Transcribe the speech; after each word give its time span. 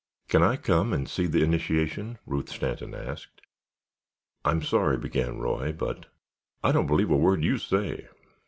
"Can 0.29 0.41
I 0.41 0.55
come 0.57 0.93
and 0.93 1.07
see 1.07 1.27
the 1.27 1.43
initiation?" 1.43 2.17
Ruth 2.25 2.49
Stanton 2.49 2.95
asked. 2.95 3.39
"I'm 4.43 4.63
sorry," 4.63 4.97
began 4.97 5.37
Roy, 5.37 5.73
"but——" 5.73 6.07
"I 6.63 6.71
don't 6.71 6.87
believe 6.87 7.11
a 7.11 7.15
word 7.15 7.43
you 7.43 7.59
say." 7.59 8.07